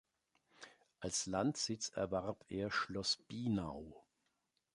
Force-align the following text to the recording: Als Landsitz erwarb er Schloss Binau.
Als 0.99 1.27
Landsitz 1.27 1.89
erwarb 1.89 2.43
er 2.49 2.71
Schloss 2.71 3.17
Binau. 3.17 4.03